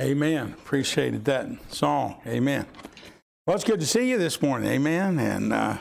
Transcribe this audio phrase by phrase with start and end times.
[0.00, 0.54] Amen.
[0.58, 2.20] Appreciated that song.
[2.26, 2.64] Amen.
[3.46, 4.70] Well, it's good to see you this morning.
[4.70, 5.18] Amen.
[5.18, 5.76] And uh,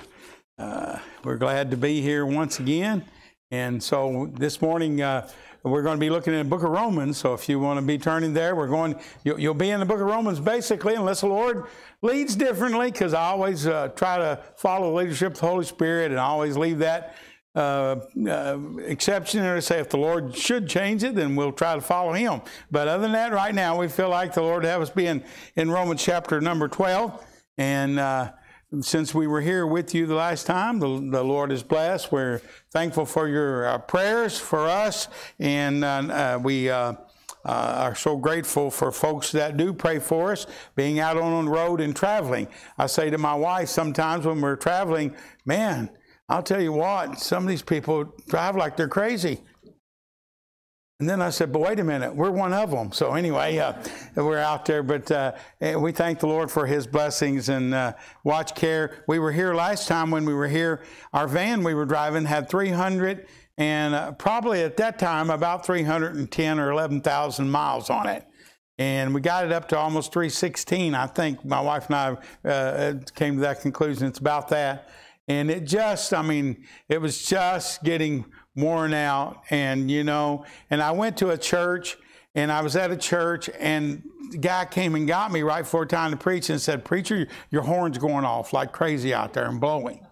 [0.58, 3.06] uh, we're glad to be here once again.
[3.52, 5.30] And so this morning, uh,
[5.64, 7.18] we're going to be looking at the book of Romans.
[7.20, 9.86] So if you want to be turning there, we're going, you'll, you'll be in the
[9.86, 11.68] book of Romans basically, unless the Lord
[12.02, 16.12] leads differently, because I always uh, try to follow the leadership of the Holy Spirit
[16.12, 17.16] and I always leave that
[17.54, 17.98] uh,
[18.28, 21.82] uh, exception there to say if the Lord should change it, then we'll try to
[21.82, 22.42] follow Him.
[22.70, 25.24] But other than that, right now we feel like the Lord have us be in,
[25.56, 27.26] in Romans chapter number 12.
[27.58, 28.32] And uh,
[28.80, 32.12] since we were here with you the last time, the, the Lord is blessed.
[32.12, 32.40] We're
[32.72, 35.08] thankful for your uh, prayers for us,
[35.40, 36.70] and uh, we.
[36.70, 36.94] Uh,
[37.44, 40.46] are so grateful for folks that do pray for us,
[40.76, 42.48] being out on the road and traveling.
[42.78, 45.90] I say to my wife sometimes when we're traveling, man,
[46.32, 49.42] I'll tell you what, some of these people drive like they're crazy.
[51.02, 52.94] And then I said, but wait a minute, we're one of them.
[52.94, 53.74] So anyway, uh,
[54.16, 58.56] we're out there, but uh, we thank the Lord for his blessings and uh, watch
[58.56, 59.04] care.
[59.10, 60.84] We were here last time when we were here.
[61.12, 66.60] Our van we were driving had 300 and uh, probably at that time about 310
[66.60, 68.26] or 11,000 miles on it.
[68.78, 70.96] And we got it up to almost 316.
[70.96, 71.96] I think my wife and
[72.46, 74.08] I uh, came to that conclusion.
[74.08, 74.88] It's about that.
[75.32, 79.44] And it just, I mean, it was just getting worn out.
[79.50, 81.96] And, you know, and I went to a church
[82.36, 85.86] and I was at a church and the guy came and got me right before
[85.86, 89.62] time to preach and said, Preacher, your horn's going off like crazy out there and
[89.62, 90.06] blowing.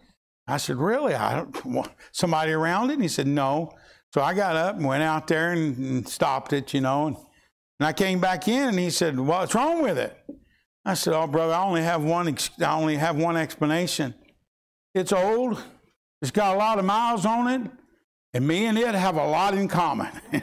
[0.47, 1.15] I said, Really?
[1.15, 2.93] I don't want somebody around it?
[2.93, 3.73] And he said, No.
[4.13, 7.07] So I got up and went out there and, and stopped it, you know.
[7.07, 7.17] And,
[7.81, 10.17] and I came back in and he said, What's wrong with it?
[10.85, 14.13] I said, Oh, brother, I only have one, I only have one explanation.
[14.99, 15.63] It's old.
[16.21, 17.71] It's got a lot of miles on it.
[18.33, 20.09] And me and it have a lot in common.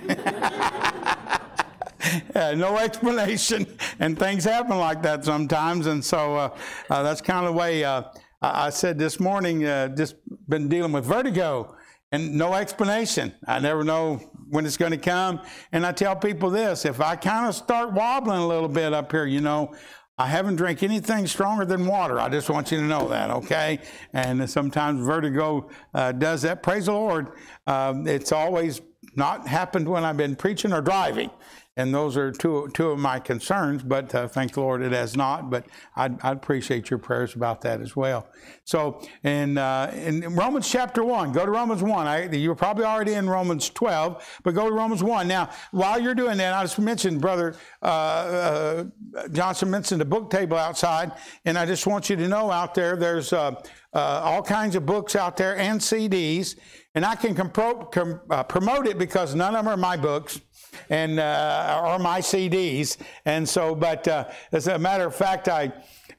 [2.34, 3.66] no explanation.
[4.00, 5.86] And things happen like that sometimes.
[5.86, 6.56] And so uh,
[6.88, 8.04] uh, that's kind of the way uh,
[8.40, 10.14] I said this morning, uh, just
[10.48, 11.76] been dealing with vertigo
[12.10, 13.34] and no explanation.
[13.46, 15.42] I never know when it's going to come.
[15.70, 19.12] And I tell people this if I kind of start wobbling a little bit up
[19.12, 19.74] here, you know,
[20.18, 22.18] I haven't drank anything stronger than water.
[22.18, 23.80] I just want you to know that, okay?
[24.14, 26.62] And sometimes vertigo uh, does that.
[26.62, 27.32] Praise the Lord.
[27.66, 28.80] Um, it's always
[29.14, 31.30] not happened when I've been preaching or driving.
[31.78, 35.14] And those are two, two of my concerns, but uh, thank the Lord it has
[35.14, 35.50] not.
[35.50, 38.28] But I'd, I'd, appreciate your prayers about that as well.
[38.64, 42.06] So in, uh, in Romans chapter 1, go to Romans 1.
[42.06, 45.28] I, you're probably already in Romans 12, but go to Romans 1.
[45.28, 48.84] Now, while you're doing that, I just mentioned, Brother uh, uh
[49.32, 51.12] Johnson mentioned the book table outside,
[51.44, 53.54] and I just want you to know out there, there's uh,
[53.96, 56.56] uh, all kinds of books out there and CDs,
[56.96, 60.40] and I can compro- com- promote it because none of them are my books
[60.88, 62.96] and uh, or my CDs.
[63.26, 65.72] And so, but uh, as a matter of fact, I.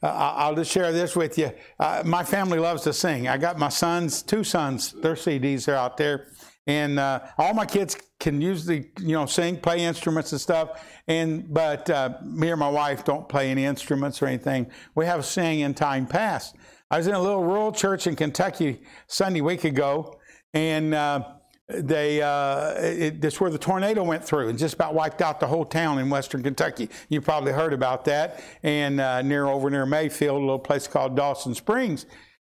[0.03, 1.51] Uh, I'll just share this with you.
[1.79, 3.27] Uh, my family loves to sing.
[3.27, 6.27] I got my sons, two sons, their CDs are out there.
[6.67, 10.85] And uh, all my kids can usually, you know, sing, play instruments and stuff.
[11.07, 14.69] And but uh, me or my wife don't play any instruments or anything.
[14.93, 16.55] We have sing in time past.
[16.91, 20.19] I was in a little rural church in Kentucky Sunday week ago,
[20.53, 20.93] and
[21.69, 25.47] they uh, it, that's where the tornado went through and just about wiped out the
[25.47, 26.89] whole town in western Kentucky.
[27.09, 28.41] You probably heard about that.
[28.63, 32.05] And uh, near over near Mayfield, a little place called Dawson Springs.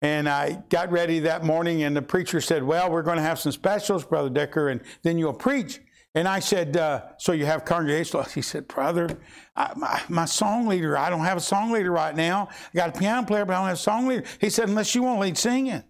[0.00, 3.40] And I got ready that morning, and the preacher said, "Well, we're going to have
[3.40, 5.80] some specials, Brother Decker, and then you'll preach."
[6.14, 9.08] And I said, uh, "So you have congregational?" He said, "Brother,
[9.56, 12.48] I, my, my, song leader, I don't have a song leader right now.
[12.72, 14.94] I got a piano player, but I don't have a song leader." He said, "Unless
[14.94, 15.82] you want to lead singing."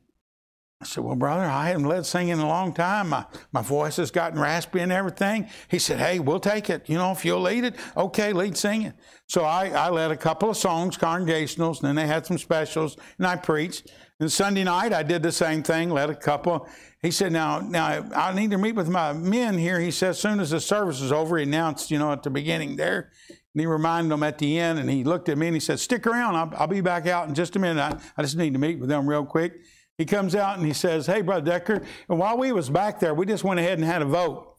[0.81, 3.09] I said, Well, brother, I haven't led singing in a long time.
[3.09, 5.49] My, my voice has gotten raspy and everything.
[5.69, 6.89] He said, Hey, we'll take it.
[6.89, 8.93] You know, if you'll lead it, okay, lead singing.
[9.27, 12.97] So I, I led a couple of songs, congregationals, and then they had some specials,
[13.19, 13.91] and I preached.
[14.21, 16.69] And Sunday night, I did the same thing, led a couple.
[17.03, 19.81] He said, Now, now I need to meet with my men here.
[19.81, 22.31] He said, As soon as the service is over, he announced, you know, at the
[22.31, 23.11] beginning there.
[23.28, 25.81] And he reminded them at the end, and he looked at me and he said,
[25.81, 26.37] Stick around.
[26.37, 27.81] I'll, I'll be back out in just a minute.
[27.81, 29.55] I, I just need to meet with them real quick.
[29.99, 33.15] He comes out and he says, Hey, Brother Decker, and while we was back there,
[33.15, 34.55] we just went ahead and had a vote.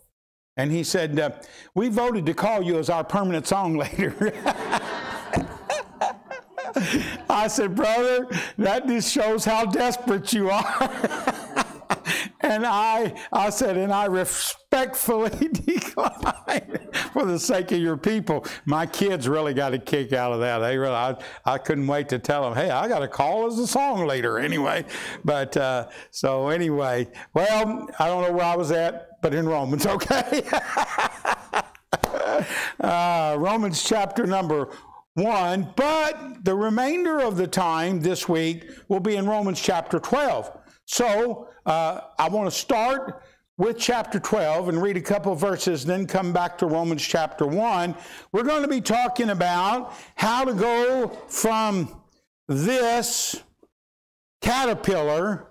[0.57, 1.31] And he said, uh,
[1.73, 4.33] We voted to call you as our permanent song leader.
[7.29, 8.27] I said, Brother,
[8.57, 11.45] that just shows how desperate you are.
[12.49, 18.45] and I, I said, and I respectfully decline for the sake of your people.
[18.65, 20.57] My kids really got a kick out of that.
[20.57, 21.15] They really, I,
[21.45, 24.39] I couldn't wait to tell them, hey, I got a call as a song leader
[24.49, 24.83] anyway.
[25.23, 29.85] But uh, so anyway, well, I don't know where I was at, but in Romans,
[29.85, 30.41] okay.
[32.79, 34.69] uh, Romans chapter number
[35.13, 40.51] one, but the remainder of the time this week will be in Romans chapter 12.
[40.85, 43.21] So uh, I want to start
[43.57, 47.95] with chapter 12 and read a couple verses, then come back to Romans chapter 1.
[48.31, 52.01] We're going to be talking about how to go from
[52.47, 53.43] this
[54.41, 55.47] caterpillar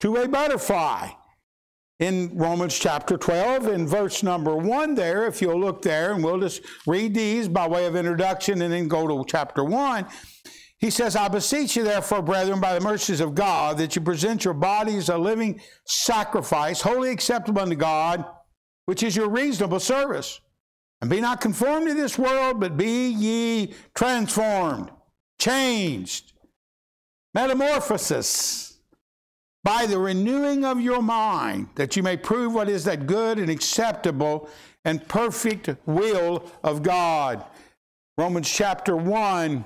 [0.00, 1.08] to a butterfly
[2.00, 6.40] in Romans chapter 12 in verse number 1 there, if you'll look there, and we'll
[6.40, 10.06] just read these by way of introduction and then go to chapter 1.
[10.78, 14.44] He says, I beseech you, therefore, brethren, by the mercies of God, that you present
[14.44, 18.24] your bodies a living sacrifice, holy acceptable unto God,
[18.84, 20.40] which is your reasonable service.
[21.00, 24.90] And be not conformed to this world, but be ye transformed,
[25.38, 26.32] changed,
[27.34, 28.78] metamorphosis
[29.62, 33.50] by the renewing of your mind, that you may prove what is that good and
[33.50, 34.48] acceptable
[34.84, 37.44] and perfect will of God.
[38.16, 39.64] Romans chapter 1.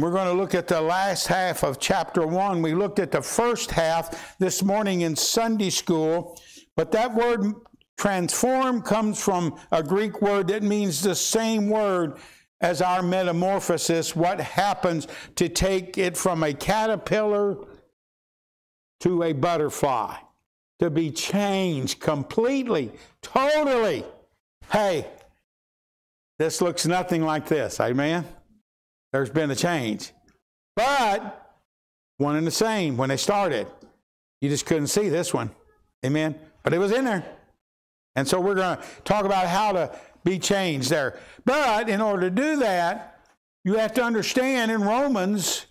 [0.00, 2.62] We're going to look at the last half of chapter 1.
[2.62, 6.40] We looked at the first half this morning in Sunday school,
[6.74, 7.54] but that word
[7.98, 12.18] transform comes from a Greek word that means the same word
[12.62, 15.06] as our metamorphosis, what happens
[15.36, 17.58] to take it from a caterpillar
[19.00, 20.14] to a butterfly,
[20.78, 22.92] to be changed completely,
[23.22, 24.04] totally.
[24.72, 25.06] Hey,
[26.38, 27.80] this looks nothing like this.
[27.80, 28.26] Amen?
[29.12, 30.12] There's been a change.
[30.76, 31.56] But
[32.18, 33.66] one and the same when they started.
[34.40, 35.50] You just couldn't see this one.
[36.04, 36.34] Amen?
[36.62, 37.24] But it was in there.
[38.16, 41.18] And so we're going to talk about how to be changed there.
[41.44, 43.20] But in order to do that,
[43.64, 45.66] you have to understand in Romans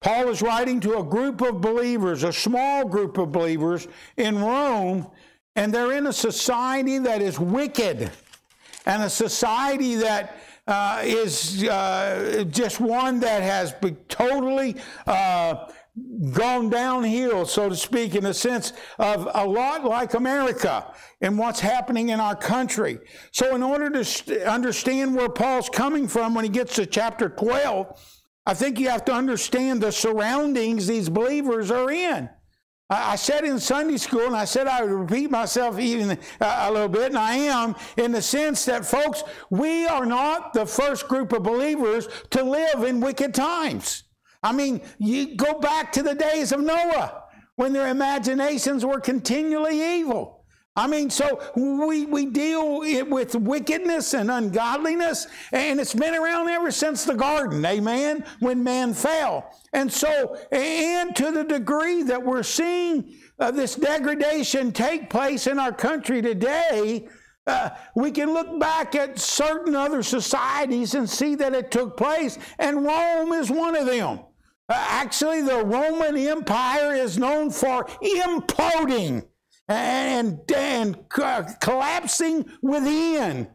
[0.00, 5.08] Paul is writing to a group of believers, a small group of believers in Rome,
[5.56, 8.10] and they're in a society that is wicked
[8.86, 10.38] and a society that
[10.68, 14.76] uh, is uh, just one that has been totally
[15.06, 15.66] uh,
[16.32, 20.92] gone downhill, so to speak, in the sense of a lot like America
[21.22, 22.98] and what's happening in our country.
[23.32, 27.30] So, in order to st- understand where Paul's coming from when he gets to chapter
[27.30, 32.28] 12, I think you have to understand the surroundings these believers are in.
[32.90, 36.72] I said in Sunday school, and I said I would repeat myself even uh, a
[36.72, 41.06] little bit, and I am, in the sense that, folks, we are not the first
[41.06, 44.04] group of believers to live in wicked times.
[44.42, 47.24] I mean, you go back to the days of Noah
[47.56, 50.37] when their imaginations were continually evil.
[50.78, 56.70] I mean, so we, we deal with wickedness and ungodliness, and it's been around ever
[56.70, 59.52] since the garden, amen, when man fell.
[59.72, 65.58] And so, and to the degree that we're seeing uh, this degradation take place in
[65.58, 67.08] our country today,
[67.48, 72.38] uh, we can look back at certain other societies and see that it took place,
[72.60, 74.20] and Rome is one of them.
[74.68, 79.26] Uh, actually, the Roman Empire is known for imploding
[79.68, 83.48] and, and collapsing within.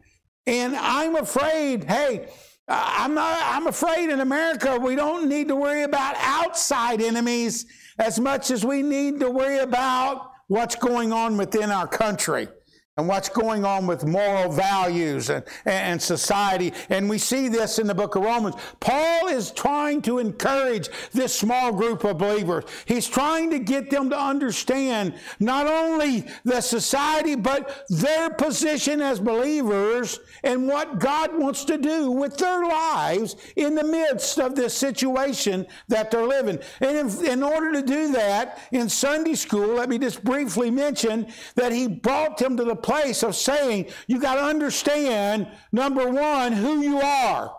[0.46, 2.28] And I'm afraid, hey,
[2.68, 7.66] uh, I'm not, I'm afraid in America we don't need to worry about outside enemies
[7.98, 12.48] as much as we need to worry about what's going on within our country
[12.96, 16.72] and what's going on with moral values and, and society.
[16.90, 18.54] And we see this in the book of Romans.
[18.78, 22.62] Paul is trying to encourage this small group of believers.
[22.84, 29.18] He's trying to get them to understand not only the society, but their position as
[29.18, 34.72] believers and what God wants to do with their lives in the midst of this
[34.72, 36.60] situation that they're living.
[36.80, 41.26] And in, in order to do that, in Sunday school, let me just briefly mention
[41.56, 46.52] that he brought them to the place of saying, you got to understand, number one,
[46.52, 47.52] who you are.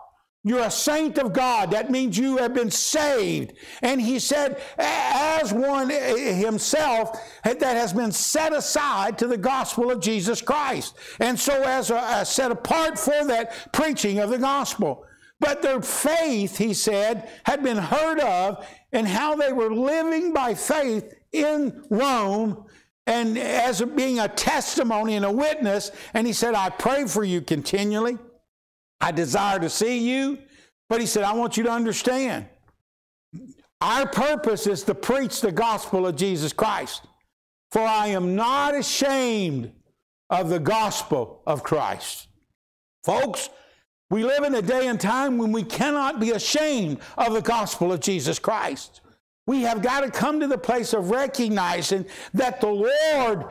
[0.44, 1.72] You're a saint of God.
[1.72, 3.54] That means you have been saved.
[3.82, 9.90] And he said, as one eh, himself that has been set aside to the gospel
[9.90, 10.94] of Jesus Christ.
[11.18, 15.04] And so, as a, a set apart for that preaching of the gospel.
[15.40, 20.54] But their faith, he said, had been heard of, and how they were living by
[20.54, 22.66] faith in Rome
[23.06, 25.92] and as being a testimony and a witness.
[26.14, 28.18] And he said, I pray for you continually.
[29.00, 30.38] I desire to see you.
[30.88, 32.46] But he said, I want you to understand
[33.80, 37.02] our purpose is to preach the gospel of Jesus Christ.
[37.72, 39.72] For I am not ashamed
[40.30, 42.28] of the gospel of Christ.
[43.04, 43.50] Folks,
[44.08, 47.92] we live in a day and time when we cannot be ashamed of the gospel
[47.92, 49.00] of Jesus Christ.
[49.46, 53.46] We have got to come to the place of recognizing that the Lord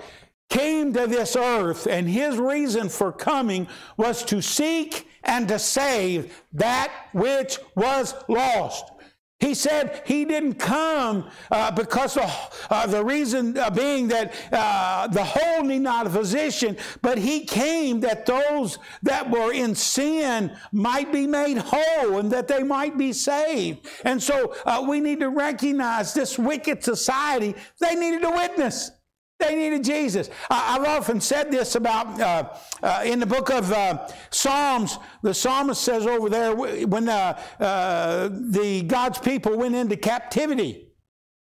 [0.50, 6.44] came to this earth, and his reason for coming was to seek and to save
[6.54, 8.92] that which was lost.
[9.40, 15.08] He said he didn't come uh, because of, uh, the reason uh, being that uh,
[15.08, 20.56] the whole need not a physician, but he came that those that were in sin
[20.72, 23.86] might be made whole and that they might be saved.
[24.06, 28.92] And so uh, we need to recognize this wicked society, they needed a witness.
[29.38, 30.30] They needed Jesus.
[30.50, 32.50] I, have often said this about uh,
[32.82, 34.98] uh, in the book of uh, Psalms.
[35.24, 40.88] The psalmist says over there when uh, uh, the God's people went into captivity,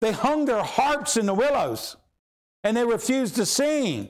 [0.01, 1.95] they hung their harps in the willows,
[2.63, 4.09] and they refused to sing.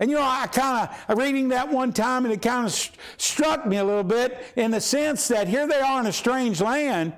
[0.00, 2.98] And you know, I kind of reading that one time, and it kind of st-
[3.18, 6.60] struck me a little bit in the sense that here they are in a strange
[6.60, 7.12] land,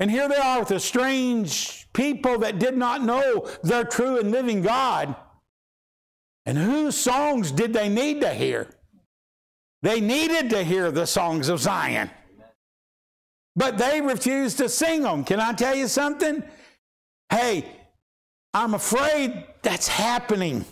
[0.00, 4.30] and here they are with a strange people that did not know their true and
[4.30, 5.14] living God.
[6.46, 8.70] And whose songs did they need to hear?
[9.82, 12.10] They needed to hear the songs of Zion.
[13.54, 15.22] But they refused to sing them.
[15.22, 16.42] Can I tell you something?
[17.28, 17.66] Hey,
[18.54, 20.64] I'm afraid that's happening.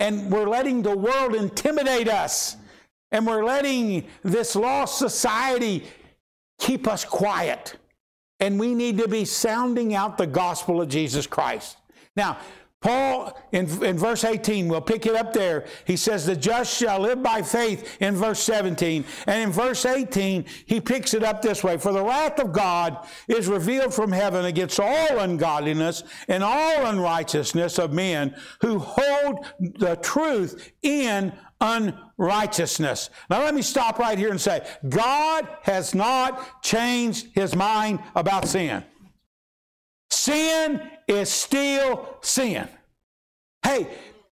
[0.00, 2.56] And we're letting the world intimidate us.
[3.12, 5.84] And we're letting this lost society
[6.58, 7.76] keep us quiet
[8.40, 11.76] and we need to be sounding out the gospel of Jesus Christ.
[12.16, 12.38] Now,
[12.84, 15.64] Paul, in, in verse 18, we'll pick it up there.
[15.86, 19.06] He says, The just shall live by faith in verse 17.
[19.26, 23.08] And in verse 18, he picks it up this way For the wrath of God
[23.26, 29.96] is revealed from heaven against all ungodliness and all unrighteousness of men who hold the
[30.02, 33.10] truth in unrighteousness.
[33.30, 38.46] Now, let me stop right here and say God has not changed his mind about
[38.46, 38.84] sin.
[40.10, 42.68] Sin is still sin.
[43.62, 43.88] Hey,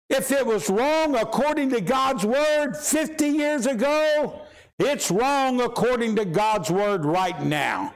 [0.08, 4.42] if it was wrong according to God's word 50 years ago,
[4.78, 7.94] it's wrong according to God's word right now.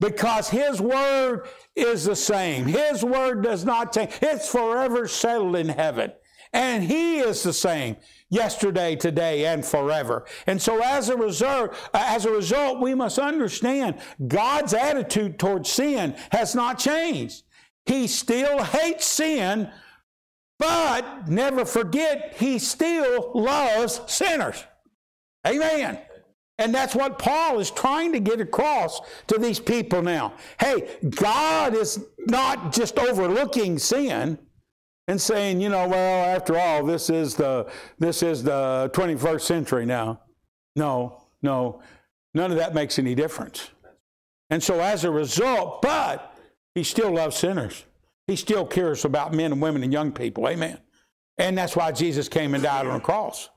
[0.00, 2.66] Because His word is the same.
[2.66, 4.12] His word does not change.
[4.22, 6.12] It's forever settled in heaven.
[6.52, 7.96] And He is the same
[8.30, 10.24] yesterday, today, and forever.
[10.46, 16.16] And so as a result, as a result, we must understand God's attitude towards sin
[16.30, 17.44] has not changed.
[17.86, 19.70] He still hates sin,
[20.58, 24.62] but never forget, he still loves sinners.
[25.46, 25.98] Amen.
[26.58, 30.34] And that's what Paul is trying to get across to these people now.
[30.58, 34.38] Hey, God is not just overlooking sin
[35.08, 39.86] and saying, you know, well, after all, this is the this is the 21st century
[39.86, 40.20] now.
[40.76, 41.80] No, no,
[42.34, 43.70] none of that makes any difference.
[44.50, 46.36] And so as a result, but
[46.74, 47.84] he still loves sinners.
[48.26, 50.46] He still cares about men and women and young people.
[50.46, 50.78] Amen.
[51.38, 53.48] And that's why Jesus came and died on the cross.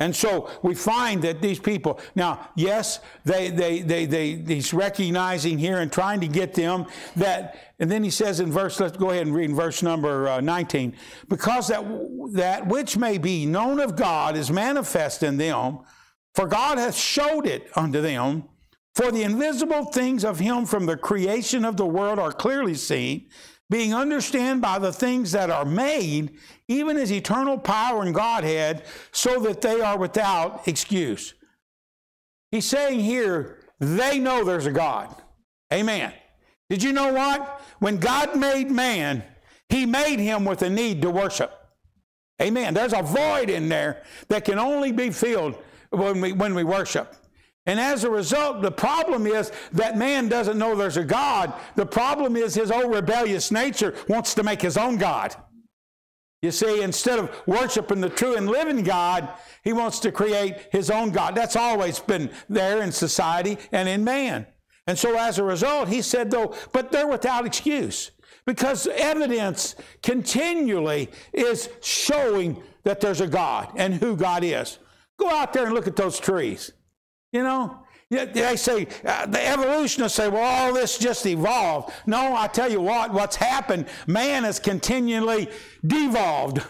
[0.00, 5.56] And so we find that these people, now, yes, they, they, they, they, he's recognizing
[5.56, 9.10] here and trying to get them that, and then he says in verse, let's go
[9.10, 10.96] ahead and read in verse number uh, 19,
[11.28, 11.84] because that,
[12.32, 15.80] that which may be known of God is manifest in them,
[16.34, 18.48] for God hath showed it unto them,
[18.96, 23.28] for the invisible things of him from the creation of the world are clearly seen,
[23.70, 26.36] being understood by the things that are made,
[26.68, 31.34] even his eternal power and Godhead, so that they are without excuse.
[32.50, 35.14] He's saying here, they know there's a God.
[35.72, 36.12] Amen.
[36.70, 37.62] Did you know what?
[37.78, 39.24] When God made man,
[39.68, 41.52] he made him with a need to worship.
[42.40, 42.74] Amen.
[42.74, 45.56] There's a void in there that can only be filled
[45.90, 47.16] when we, when we worship.
[47.66, 51.52] And as a result, the problem is that man doesn't know there's a God.
[51.76, 55.34] The problem is his old rebellious nature wants to make his own God.
[56.42, 59.30] You see, instead of worshiping the true and living God,
[59.62, 61.34] he wants to create his own God.
[61.34, 64.46] That's always been there in society and in man.
[64.86, 68.10] And so as a result, he said, though, but they're without excuse
[68.44, 74.78] because evidence continually is showing that there's a God and who God is.
[75.16, 76.72] Go out there and look at those trees.
[77.34, 81.92] You know, they say, uh, the evolutionists say, well, all this just evolved.
[82.06, 85.48] No, I tell you what, what's happened, man has continually
[85.84, 86.62] devolved.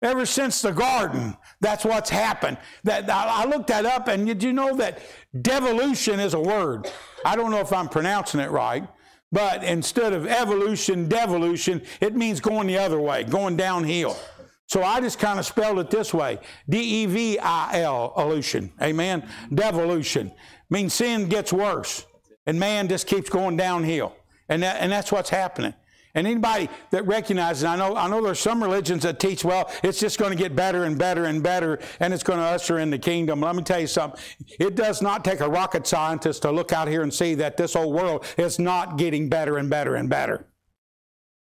[0.00, 2.56] Ever since the garden, that's what's happened.
[2.84, 5.00] That I looked that up, and did you know that
[5.38, 6.90] devolution is a word?
[7.24, 8.88] I don't know if I'm pronouncing it right,
[9.32, 14.16] but instead of evolution, devolution, it means going the other way, going downhill.
[14.66, 18.72] So I just kind of spelled it this way D E V I L, evolution.
[18.82, 19.28] Amen.
[19.52, 20.32] Devolution
[20.70, 22.06] means sin gets worse
[22.46, 24.14] and man just keeps going downhill.
[24.48, 25.74] And, that, and that's what's happening.
[26.16, 29.98] And anybody that recognizes, I know, I know there's some religions that teach, well, it's
[29.98, 32.90] just going to get better and better and better, and it's going to usher in
[32.90, 33.40] the kingdom.
[33.40, 34.20] Let me tell you something.
[34.60, 37.74] It does not take a rocket scientist to look out here and see that this
[37.74, 40.46] whole world is not getting better and better and better.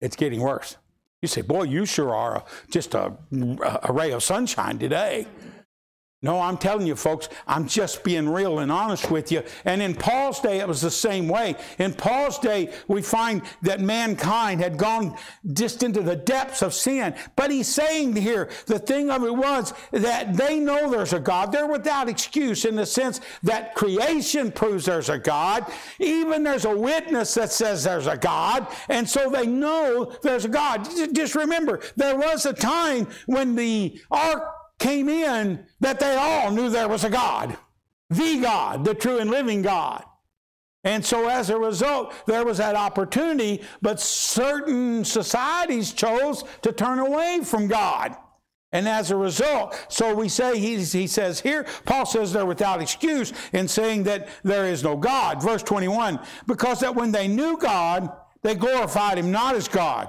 [0.01, 0.77] It's getting worse.
[1.23, 3.13] You say, boy, you sure are a, just a,
[3.83, 5.27] a ray of sunshine today.
[6.23, 9.43] No, I'm telling you, folks, I'm just being real and honest with you.
[9.65, 11.57] And in Paul's day, it was the same way.
[11.79, 15.17] In Paul's day, we find that mankind had gone
[15.55, 17.15] just into the depths of sin.
[17.37, 21.53] But he's saying here, the thing of it was that they know there's a God.
[21.53, 25.65] They're without excuse in the sense that creation proves there's a God.
[26.01, 28.67] Even there's a witness that says there's a God.
[28.91, 30.87] And so they know there's a God.
[31.15, 36.69] Just remember, there was a time when the ark came in that they all knew
[36.69, 37.57] there was a God,
[38.09, 40.03] the God, the true and living God.
[40.83, 46.99] And so as a result, there was that opportunity, but certain societies chose to turn
[46.99, 48.17] away from God.
[48.73, 52.81] And as a result, so we say, he, he says here, Paul says they're without
[52.81, 55.43] excuse in saying that there is no God.
[55.43, 58.11] Verse 21, because that when they knew God,
[58.43, 60.09] they glorified him not as God,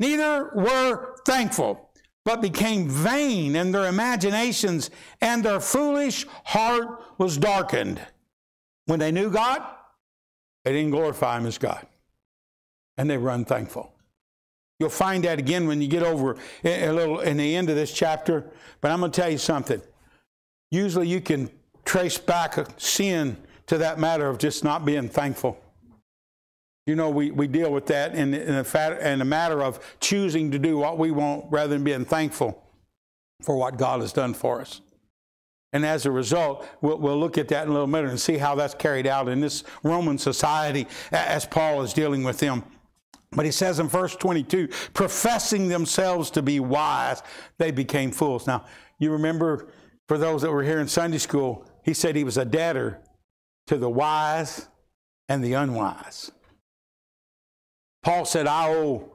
[0.00, 1.91] neither were thankful
[2.24, 8.00] but became vain in their imaginations, and their foolish heart was darkened.
[8.86, 9.62] When they knew God,
[10.64, 11.86] they didn't glorify Him as God,
[12.96, 13.92] and they were unthankful.
[14.78, 17.92] You'll find that again when you get over a little in the end of this
[17.92, 18.44] chapter.
[18.80, 19.80] But I'm going to tell you something.
[20.72, 21.50] Usually, you can
[21.84, 23.36] trace back sin
[23.66, 25.56] to that matter of just not being thankful.
[26.86, 29.78] You know, we, we deal with that in, in, a fat, in a matter of
[30.00, 32.62] choosing to do what we want rather than being thankful
[33.40, 34.80] for what God has done for us.
[35.72, 38.36] And as a result, we'll, we'll, look at that in a little minute and see
[38.36, 42.62] how that's carried out in this Roman society as Paul is dealing with them.
[43.30, 47.22] But he says in verse 22 professing themselves to be wise,
[47.58, 48.46] they became fools.
[48.46, 48.66] Now,
[48.98, 49.68] you remember
[50.08, 53.00] for those that were here in Sunday school, he said he was a debtor
[53.68, 54.68] to the wise
[55.28, 56.30] and the unwise.
[58.02, 59.10] Paul said, I owe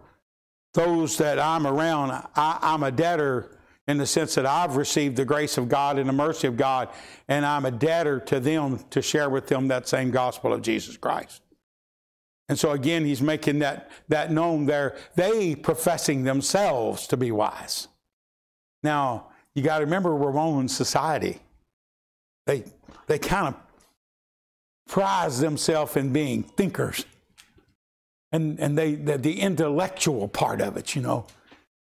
[0.74, 5.26] those that I'm around, I, I'm a debtor in the sense that I've received the
[5.26, 6.90] grace of God and the mercy of God,
[7.28, 10.98] and I'm a debtor to them to share with them that same gospel of Jesus
[10.98, 11.42] Christ.
[12.50, 14.96] And so again, he's making that, that known there.
[15.16, 17.88] They professing themselves to be wise.
[18.84, 21.40] Now, you got to remember we're Roman society.
[22.46, 22.64] They,
[23.08, 23.56] they kind of
[24.88, 27.06] prize themselves in being thinkers
[28.32, 31.26] and, and they, the, the intellectual part of it, you know.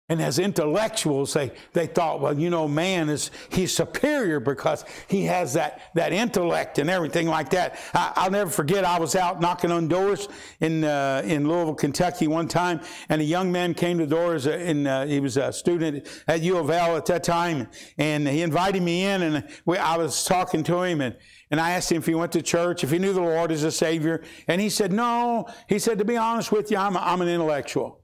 [0.09, 5.23] And as intellectuals, they, they thought, well, you know, man is he's superior because he
[5.23, 7.79] has that, that intellect and everything like that.
[7.93, 10.27] I, will never forget, I was out knocking on doors
[10.59, 14.45] in, uh, in Louisville, Kentucky one time, and a young man came to the doors,
[14.45, 18.41] and uh, he was a student at U of L at that time, and he
[18.41, 21.15] invited me in, and we, I was talking to him, and
[21.49, 23.63] and I asked him if he went to church, if he knew the Lord as
[23.63, 24.23] a Savior.
[24.47, 25.45] And he said, No.
[25.69, 28.02] He said, To be honest with you, I'm, a, I'm an intellectual.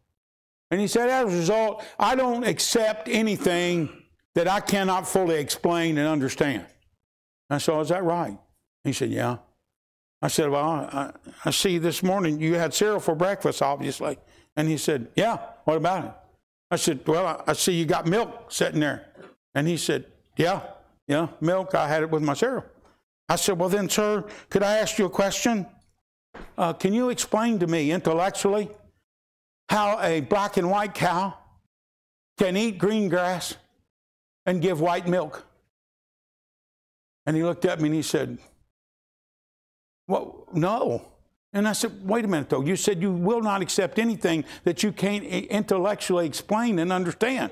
[0.72, 3.90] And he said, As a result, I don't accept anything
[4.36, 6.66] that I cannot fully explain and understand.
[7.50, 8.38] I said, Is that right?
[8.84, 9.38] He said, Yeah.
[10.22, 11.12] I said, Well, I,
[11.46, 14.18] I see this morning you had cereal for breakfast, obviously.
[14.56, 16.12] And he said, Yeah, what about it?
[16.72, 19.08] I said, Well, I see you got milk sitting there.
[19.56, 20.06] And he said,
[20.38, 20.62] Yeah,
[21.08, 21.74] yeah, milk.
[21.74, 22.66] I had it with my cereal.
[23.28, 25.66] I said, Well, then, sir, could I ask you a question?
[26.58, 28.70] Uh, can you explain to me intellectually
[29.70, 31.36] how a black and white cow
[32.38, 33.56] can eat green grass
[34.46, 35.46] and give white milk?
[37.26, 38.40] And he looked at me and he said,
[40.08, 41.06] Well, no.
[41.54, 42.62] And I said, Wait a minute, though.
[42.62, 47.52] You said you will not accept anything that you can't intellectually explain and understand.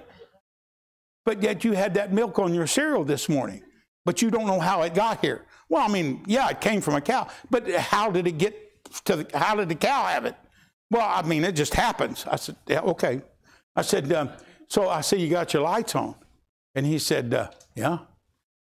[1.25, 3.62] But yet you had that milk on your cereal this morning,
[4.06, 5.45] but you don't know how it got here.
[5.69, 9.17] Well, I mean, yeah, it came from a cow, but how did it get to
[9.17, 10.36] the, how did the cow have it?
[10.89, 12.26] Well, I mean, it just happens.
[12.30, 13.21] I said, yeah, okay.
[13.76, 14.28] I said, uh,
[14.69, 16.15] so I see you got your lights on.
[16.76, 18.00] And he said, uh, yeah.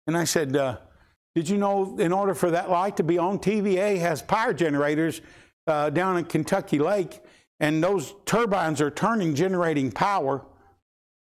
[0.06, 0.78] And I said, uh,
[1.36, 5.22] did you know in order for that light to be on, TVA has power generators
[5.68, 7.22] uh, down in Kentucky Lake,
[7.60, 10.46] and those turbines are turning, generating power.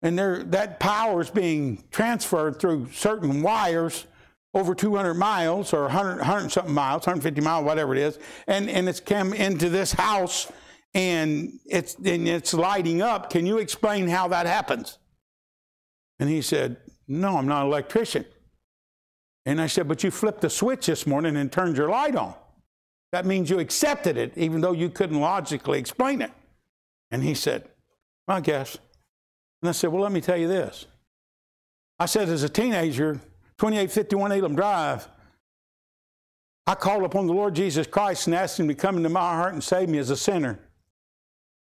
[0.03, 4.07] And that power is being transferred through certain wires
[4.53, 8.89] over 200 miles or 100, 100 something miles, 150 miles, whatever it is, and, and
[8.89, 10.51] it's come into this house
[10.97, 13.29] and it's, and it's lighting up.
[13.29, 14.97] Can you explain how that happens?
[16.19, 18.25] And he said, No, I'm not an electrician.
[19.45, 22.35] And I said, But you flipped the switch this morning and turned your light on.
[23.13, 26.31] That means you accepted it, even though you couldn't logically explain it.
[27.11, 27.69] And he said,
[28.27, 28.79] I guess.
[29.61, 30.87] And I said, Well, let me tell you this.
[31.99, 33.21] I said, as a teenager,
[33.59, 35.09] 2851 Elam Drive,
[36.67, 39.53] I called upon the Lord Jesus Christ and asked him to come into my heart
[39.53, 40.59] and save me as a sinner.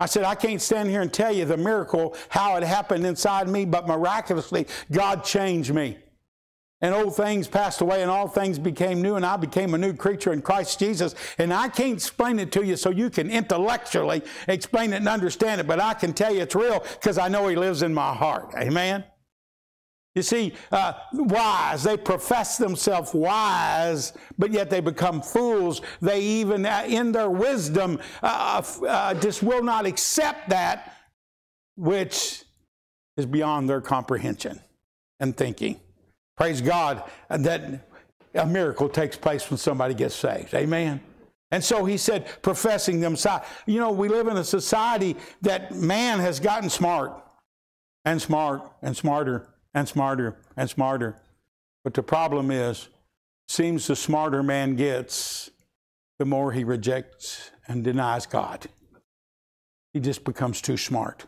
[0.01, 3.49] I said, I can't stand here and tell you the miracle, how it happened inside
[3.49, 5.99] me, but miraculously, God changed me.
[6.81, 9.93] And old things passed away and all things became new, and I became a new
[9.93, 11.17] creature in Christ Jesus.
[11.37, 15.61] And I can't explain it to you so you can intellectually explain it and understand
[15.61, 18.15] it, but I can tell you it's real because I know He lives in my
[18.15, 18.55] heart.
[18.57, 19.05] Amen?
[20.18, 25.81] You see, uh, wise, they profess themselves wise, but yet they become fools.
[26.02, 30.92] They even, uh, in their wisdom, uh, uh, just will not accept that
[31.76, 32.42] which
[33.16, 34.59] is beyond their comprehension
[35.20, 35.78] and thinking.
[36.37, 37.87] Praise God that
[38.35, 40.52] a miracle takes place when somebody gets saved.
[40.52, 41.00] Amen.
[41.52, 43.46] And so he said, professing themselves.
[43.66, 47.12] You know, we live in a society that man has gotten smart
[48.04, 49.46] and smart and smarter
[49.79, 51.17] and smarter and smarter.
[51.85, 52.88] But the problem is,
[53.47, 55.51] seems the smarter man gets,
[56.19, 58.67] the more he rejects and denies God.
[59.93, 61.27] He just becomes too smart.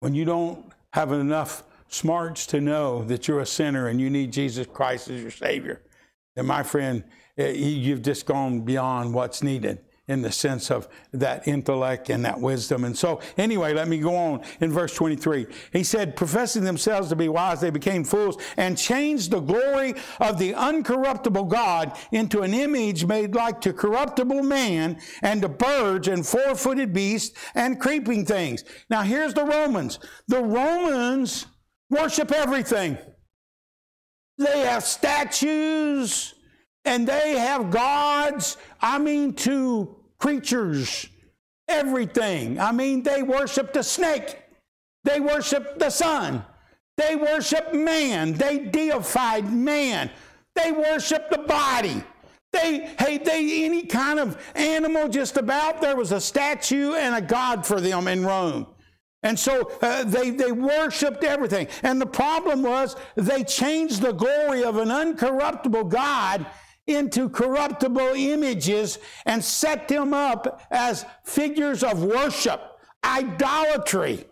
[0.00, 4.32] When you don't have enough smarts to know that you're a sinner and you need
[4.32, 5.82] Jesus Christ as your Savior,
[6.36, 7.04] then my friend,
[7.36, 12.38] eh, you've just gone beyond what's needed in the sense of that intellect and that
[12.38, 12.84] wisdom.
[12.84, 15.46] And so, anyway, let me go on in verse 23.
[15.72, 20.38] He said, professing themselves to be wise, they became fools and changed the glory of
[20.38, 26.26] the uncorruptible God into an image made like to corruptible man and to birds and
[26.26, 28.64] four footed beasts and creeping things.
[28.90, 29.98] Now, here's the Romans.
[30.28, 31.46] The Romans
[31.88, 32.98] worship everything.
[34.36, 36.34] They have statues,
[36.84, 41.08] and they have gods, I mean, to creatures,
[41.68, 42.60] everything.
[42.60, 44.38] I mean, they worship the snake,
[45.04, 46.44] they worship the sun,
[46.96, 50.10] they worship man, they deified man,
[50.54, 52.02] they worship the body.
[52.52, 57.20] They, hey, they, any kind of animal just about, there was a statue and a
[57.20, 58.68] god for them in Rome.
[59.24, 61.66] And so uh, they, they worshiped everything.
[61.82, 66.46] And the problem was they changed the glory of an uncorruptible God
[66.86, 72.60] into corruptible images and set them up as figures of worship,
[73.02, 74.26] idolatry.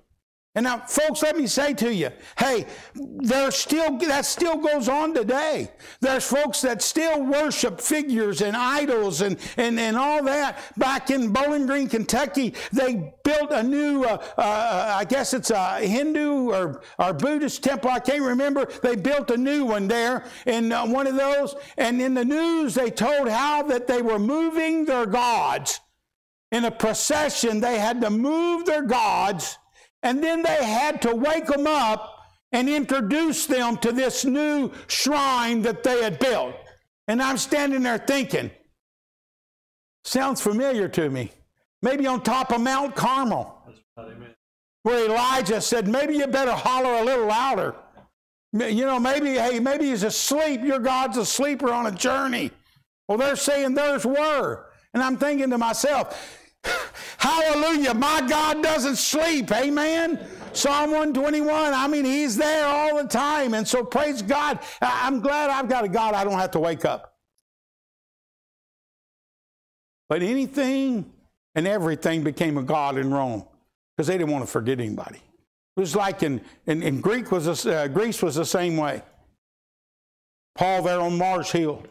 [0.55, 5.15] And now, folks, let me say to you, hey, there's still that still goes on
[5.15, 5.71] today.
[6.01, 10.59] There's folks that still worship figures and idols and and, and all that.
[10.77, 15.81] Back in Bowling Green, Kentucky, they built a new, uh, uh, I guess it's a
[15.81, 17.89] Hindu or, or Buddhist temple.
[17.89, 18.67] I can't remember.
[18.83, 21.55] They built a new one there in uh, one of those.
[21.79, 25.81] And in the news, they told how that they were moving their gods
[26.51, 27.61] in a procession.
[27.61, 29.57] They had to move their gods
[30.03, 32.19] and then they had to wake them up
[32.53, 36.55] and introduce them to this new shrine that they had built.
[37.09, 38.51] And I'm standing there thinking,
[40.05, 41.33] sounds familiar to me.
[41.81, 43.59] Maybe on top of Mount Carmel,
[44.83, 47.75] where Elijah said, maybe you better holler a little louder.
[48.53, 50.61] You know, maybe, hey, maybe he's asleep.
[50.63, 52.51] Your God's a sleeper on a journey.
[53.09, 54.67] Well, they're saying theirs were.
[54.95, 56.39] And I'm thinking to myself,
[57.19, 57.95] Hallelujah.
[57.95, 59.51] My God doesn't sleep.
[59.53, 60.19] Amen.
[60.53, 61.75] Psalm 121.
[61.75, 63.55] I mean, He's there all the time.
[63.55, 64.59] And so praise God.
[64.81, 67.17] I'm glad I've got a God I don't have to wake up.
[70.09, 71.11] But anything
[71.55, 73.45] and everything became a God in Rome
[73.97, 75.21] because they didn't want to forget anybody.
[75.77, 79.03] It was like in, in, in Greek was a, uh, Greece was the same way.
[80.55, 81.83] Paul there on Mars Hill,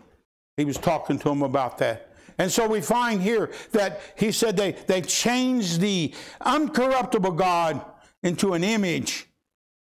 [0.56, 2.11] he was talking to them about that.
[2.42, 7.86] And so we find here that he said they, they changed the uncorruptible God
[8.24, 9.28] into an image.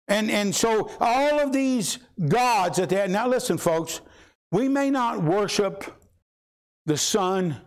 [0.08, 4.00] And, and so all of these gods that they had, now listen, folks,
[4.50, 6.02] we may not worship
[6.86, 7.60] the sun.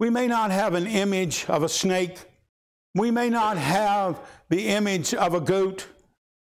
[0.00, 2.16] We may not have an image of a snake.
[2.94, 4.18] We may not have
[4.48, 5.86] the image of a goat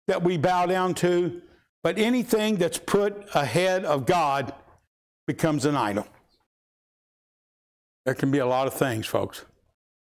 [0.07, 1.41] that we bow down to,
[1.83, 4.53] but anything that's put ahead of God
[5.27, 6.07] becomes an idol.
[8.07, 9.43] There can be a lot of things, folks.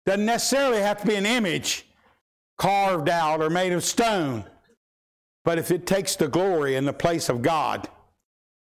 [0.06, 1.86] Doesn't necessarily have to be an image
[2.56, 4.46] carved out or made of stone.
[5.44, 7.86] But if it takes the glory in the place of God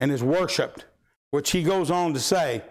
[0.02, 0.84] and is worshiped,
[1.32, 2.64] which he goes on to say,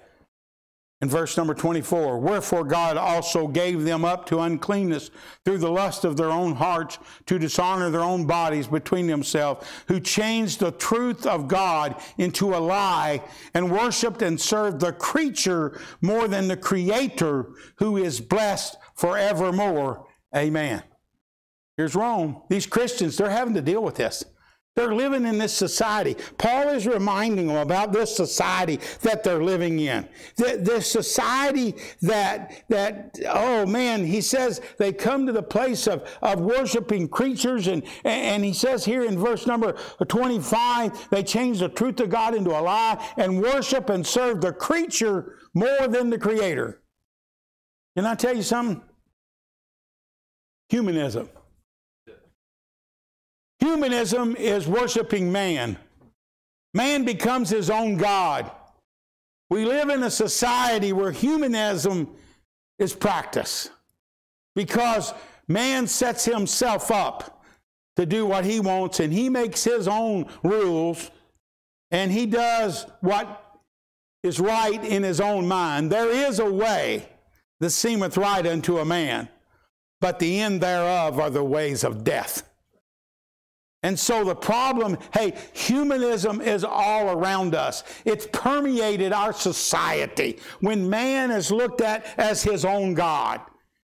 [1.02, 5.10] in verse number 24, wherefore God also gave them up to uncleanness
[5.44, 9.98] through the lust of their own hearts to dishonor their own bodies between themselves, who
[9.98, 13.20] changed the truth of God into a lie
[13.52, 20.06] and worshiped and served the creature more than the creator who is blessed forevermore.
[20.34, 20.84] Amen.
[21.76, 22.42] Here's Rome.
[22.48, 24.24] These Christians, they're having to deal with this.
[24.74, 26.16] They're living in this society.
[26.38, 30.08] Paul is reminding them about this society that they're living in.
[30.36, 36.40] This society that, that, oh man, he says they come to the place of, of
[36.40, 37.66] worshiping creatures.
[37.66, 39.76] And, and he says here in verse number
[40.08, 44.54] 25, they change the truth of God into a lie and worship and serve the
[44.54, 46.80] creature more than the creator.
[47.94, 48.82] Can I tell you something?
[50.70, 51.28] Humanism.
[53.62, 55.78] Humanism is worshiping man.
[56.74, 58.50] Man becomes his own God.
[59.50, 62.12] We live in a society where humanism
[62.80, 63.70] is practice
[64.56, 65.14] because
[65.46, 67.44] man sets himself up
[67.94, 71.12] to do what he wants and he makes his own rules
[71.92, 73.60] and he does what
[74.24, 75.92] is right in his own mind.
[75.92, 77.08] There is a way
[77.60, 79.28] that seemeth right unto a man,
[80.00, 82.48] but the end thereof are the ways of death.
[83.82, 87.82] And so the problem, hey, humanism is all around us.
[88.04, 93.40] It's permeated our society when man is looked at as his own God.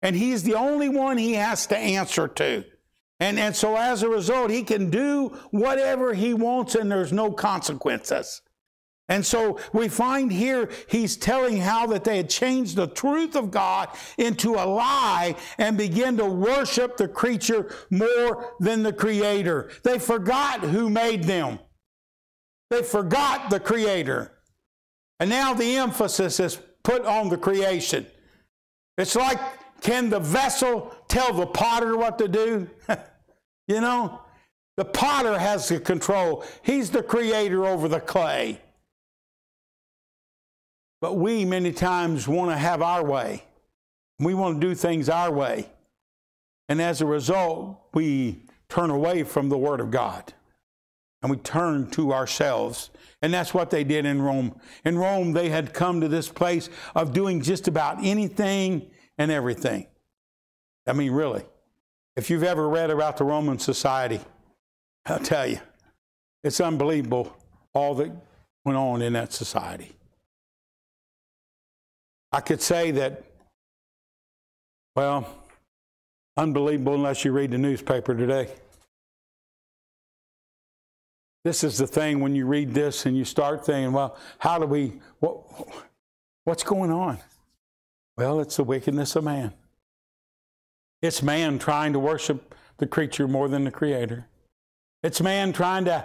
[0.03, 2.65] And he's the only one he has to answer to.
[3.21, 7.31] And, and so as a result, he can do whatever he wants and there's no
[7.31, 8.43] consequences.
[9.09, 13.53] And so we find here he's telling how that they had changed the truth of
[13.53, 13.89] God
[14.19, 19.71] into a lie and begin to worship the creature more than the creator.
[19.85, 21.61] They forgot who made them.
[22.71, 24.33] They forgot the creator.
[25.21, 28.07] And now the emphasis is put on the creation.
[28.99, 29.39] It's like,
[29.83, 32.69] can the vessel tell the potter what to do?
[33.69, 34.21] you know,
[34.77, 36.45] the potter has the control.
[36.63, 38.61] He's the creator over the clay.
[41.07, 43.45] But we many times want to have our way.
[44.19, 45.71] We want to do things our way.
[46.69, 50.35] And as a result, we turn away from the Word of God
[51.23, 52.91] and we turn to ourselves.
[53.23, 54.61] And that's what they did in Rome.
[54.85, 59.87] In Rome, they had come to this place of doing just about anything and everything.
[60.89, 61.45] I mean, really.
[62.17, 64.19] If you've ever read about the Roman society,
[65.05, 65.61] I'll tell you,
[66.43, 67.33] it's unbelievable
[67.73, 68.11] all that
[68.65, 69.96] went on in that society.
[72.33, 73.25] I could say that,
[74.95, 75.27] well,
[76.37, 78.49] unbelievable unless you read the newspaper today.
[81.45, 84.67] This is the thing when you read this and you start thinking, well, how do
[84.67, 85.39] we, what,
[86.45, 87.19] what's going on?
[88.17, 89.53] Well, it's the wickedness of man.
[91.03, 94.27] It's man trying to worship the creature more than the creator.
[95.03, 96.05] It's man trying to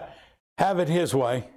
[0.60, 1.50] have it his way.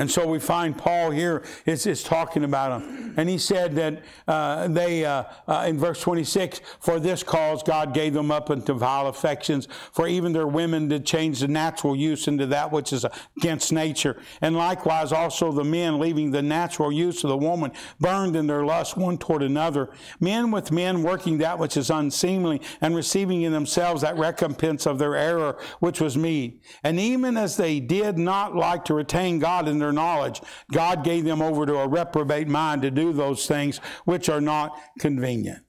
[0.00, 3.12] And so we find Paul here is, is talking about them.
[3.18, 7.92] And he said that uh, they, uh, uh, in verse 26, for this cause God
[7.92, 12.28] gave them up into vile affections, for even their women did change the natural use
[12.28, 13.04] into that which is
[13.36, 14.16] against nature.
[14.40, 18.64] And likewise also the men, leaving the natural use of the woman, burned in their
[18.64, 19.90] lust one toward another.
[20.18, 24.98] Men with men working that which is unseemly, and receiving in themselves that recompense of
[24.98, 26.62] their error, which was me.
[26.82, 30.40] And even as they did not like to retain God in their their knowledge.
[30.72, 34.78] God gave them over to a reprobate mind to do those things which are not
[34.98, 35.64] convenient.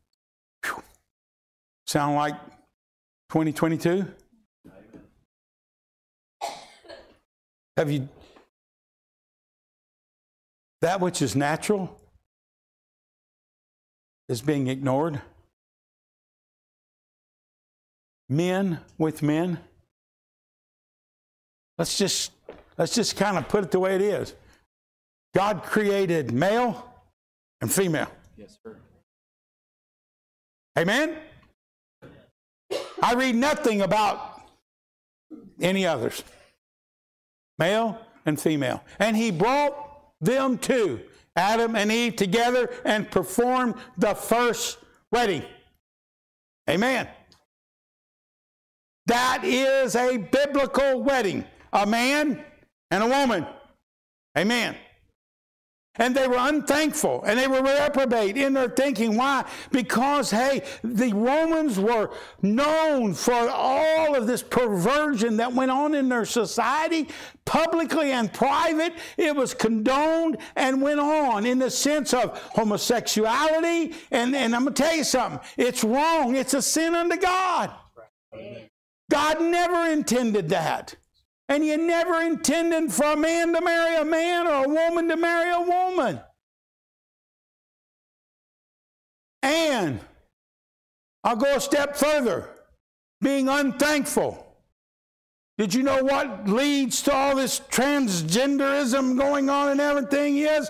[0.66, 0.84] Whew.
[1.88, 2.36] Sound like
[3.30, 4.06] 2022?
[7.78, 8.08] Have you
[10.82, 11.98] that which is natural
[14.28, 15.22] is being ignored?
[18.30, 19.60] Men with men.
[21.78, 22.32] Let's just
[22.82, 24.34] Let's just kind of put it the way it is.
[25.36, 26.92] God created male
[27.62, 28.08] and female.
[28.36, 28.76] Yes, sir.
[30.80, 31.16] Amen?
[33.04, 34.42] I read nothing about
[35.62, 36.24] any others.
[37.60, 38.84] Male and female.
[38.98, 39.76] And he brought
[40.20, 41.02] them two,
[41.36, 44.80] Adam and Eve together and performed the first
[45.12, 45.44] wedding.
[46.68, 47.08] Amen.
[49.06, 51.46] That is a biblical wedding.
[51.74, 52.44] A man
[52.92, 53.48] and a woman.
[54.38, 54.76] Amen.
[55.96, 59.18] And they were unthankful and they were reprobate in their thinking.
[59.18, 59.44] Why?
[59.72, 66.08] Because, hey, the Romans were known for all of this perversion that went on in
[66.08, 67.10] their society,
[67.44, 68.94] publicly and private.
[69.18, 73.94] It was condoned and went on in the sense of homosexuality.
[74.12, 77.72] And, and I'm going to tell you something it's wrong, it's a sin unto God.
[79.10, 80.96] God never intended that.
[81.52, 85.18] And you never intended for a man to marry a man or a woman to
[85.18, 86.22] marry a woman.
[89.44, 90.00] And
[91.26, 92.50] I'll go a step further
[93.20, 94.48] being unthankful.
[95.58, 100.70] Did you know what leads to all this transgenderism going on and everything is?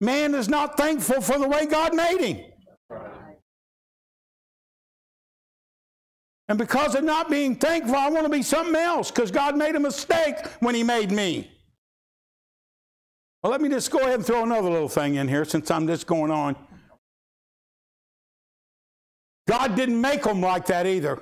[0.00, 2.52] Man is not thankful for the way God made him.
[6.48, 9.74] And because of not being thankful, I want to be something else because God made
[9.74, 11.50] a mistake when He made me.
[13.42, 15.86] Well, let me just go ahead and throw another little thing in here since I'm
[15.86, 16.56] just going on.
[19.46, 21.20] God didn't make them like that either.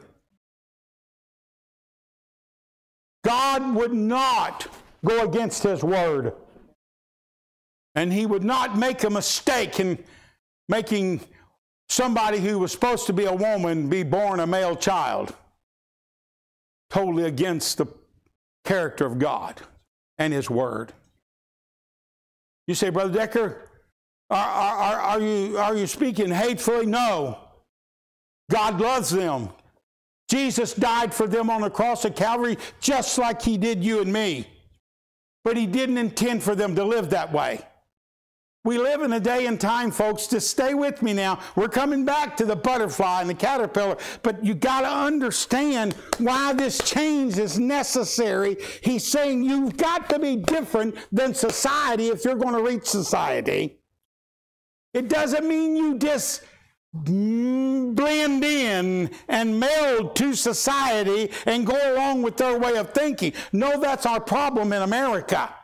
[3.24, 4.68] God would not
[5.04, 6.32] go against His word.
[7.96, 9.98] And He would not make a mistake in
[10.68, 11.20] making
[11.88, 15.34] somebody who was supposed to be a woman be born a male child.
[16.90, 17.86] Totally against the
[18.64, 19.60] character of God
[20.18, 20.92] and His Word.
[22.66, 23.68] You say, Brother Decker,
[24.30, 26.86] are, are, are, you, are you speaking hatefully?
[26.86, 27.38] No.
[28.50, 29.50] God loves them.
[30.28, 34.12] Jesus died for them on the cross of Calvary just like He did you and
[34.12, 34.46] me.
[35.44, 37.60] But He didn't intend for them to live that way.
[38.66, 41.38] We live in a day and time, folks, to stay with me now.
[41.54, 46.52] We're coming back to the butterfly and the caterpillar, but you got to understand why
[46.52, 48.56] this change is necessary.
[48.82, 53.78] He's saying you've got to be different than society if you're going to reach society.
[54.92, 56.42] It doesn't mean you just
[56.92, 63.32] blend in and meld to society and go along with their way of thinking.
[63.52, 65.54] No, that's our problem in America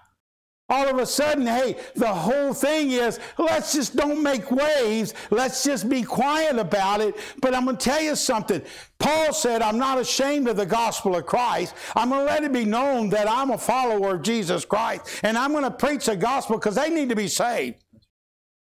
[0.72, 5.12] all of a sudden, hey, the whole thing is let's just don't make waves.
[5.30, 7.14] Let's just be quiet about it.
[7.42, 8.62] But I'm going to tell you something.
[8.98, 11.74] Paul said, I'm not ashamed of the gospel of Christ.
[11.94, 15.20] I'm going to let it be known that I'm a follower of Jesus Christ.
[15.22, 17.84] And I'm going to preach the gospel because they need to be saved.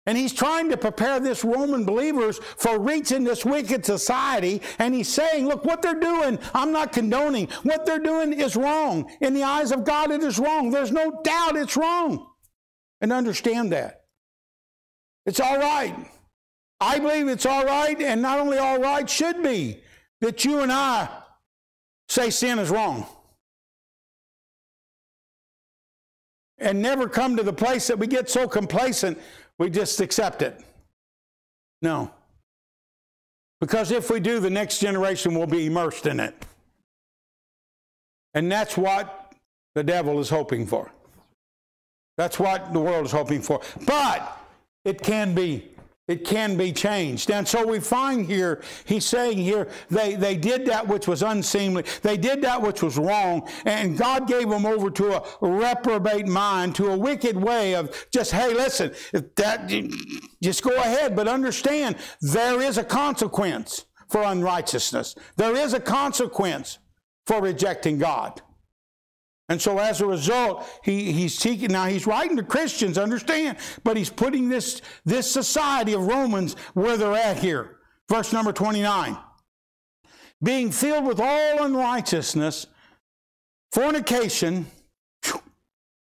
[0.09, 4.59] And he's trying to prepare this Roman believers for reaching this wicked society.
[4.79, 7.47] And he's saying, look, what they're doing, I'm not condoning.
[7.61, 9.11] What they're doing is wrong.
[9.21, 10.71] In the eyes of God, it is wrong.
[10.71, 12.25] There's no doubt it's wrong.
[13.01, 14.05] And understand that.
[15.27, 15.95] It's all right.
[16.79, 19.79] I believe it's all right, and not only all right, should be,
[20.21, 21.07] that you and I
[22.07, 23.05] say sin is wrong.
[26.57, 29.19] And never come to the place that we get so complacent
[29.59, 30.59] we just accept it.
[31.81, 32.11] No.
[33.61, 36.33] Because if we do, the next generation will be immersed in it.
[38.33, 39.33] And that's what
[39.75, 40.91] the devil is hoping for.
[42.17, 43.61] That's what the world is hoping for.
[43.85, 44.37] But
[44.85, 45.71] it can be
[46.09, 47.29] it can be changed.
[47.29, 51.83] And so we find here, he's saying here, they, they did that which was unseemly.
[52.01, 53.47] They did that which was wrong.
[53.65, 58.31] And God gave them over to a reprobate mind, to a wicked way of just,
[58.31, 59.71] hey, listen, if that,
[60.41, 65.13] just go ahead, but understand there is a consequence for unrighteousness.
[65.35, 66.79] There is a consequence
[67.27, 68.41] for rejecting God.
[69.49, 73.97] And so as a result, he, he's seeking, now he's writing to Christians, understand, but
[73.97, 77.77] he's putting this, this society of Romans where they're at here.
[78.07, 79.17] Verse number 29.
[80.41, 82.67] Being filled with all unrighteousness,
[83.71, 84.67] fornication,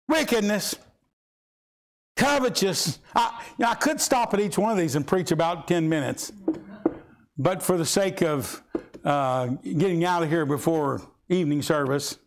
[0.08, 0.76] wickedness,
[2.16, 3.00] covetous.
[3.16, 6.32] I, I could stop at each one of these and preach about 10 minutes,
[7.36, 8.62] but for the sake of
[9.04, 12.18] uh, getting out of here before evening service,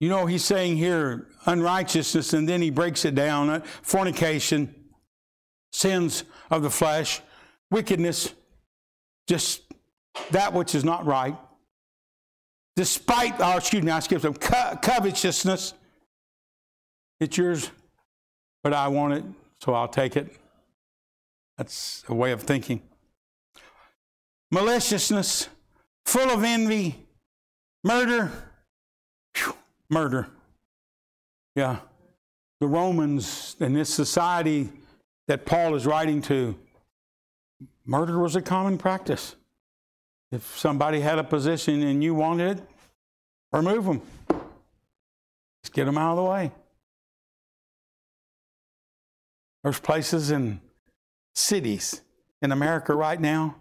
[0.00, 4.74] you know, he's saying here unrighteousness, and then he breaks it down uh, fornication,
[5.72, 7.20] sins of the flesh,
[7.70, 8.34] wickedness,
[9.26, 9.62] just
[10.30, 11.36] that which is not right.
[12.76, 15.72] Despite, oh, excuse me, I skipped some co- covetousness.
[17.20, 17.70] It's yours,
[18.62, 19.24] but I want it,
[19.62, 20.30] so I'll take it.
[21.56, 22.82] That's a way of thinking.
[24.50, 25.48] Maliciousness,
[26.04, 27.06] full of envy,
[27.82, 28.30] murder,
[29.88, 30.28] murder.
[31.54, 31.78] Yeah.
[32.60, 34.70] The Romans in this society
[35.28, 36.56] that Paul is writing to,
[37.84, 39.36] murder was a common practice.
[40.32, 42.64] If somebody had a position and you wanted it,
[43.52, 44.02] remove them.
[45.62, 46.52] Just get them out of the way.
[49.62, 50.60] There's places in
[51.34, 52.02] cities
[52.40, 53.56] in America right now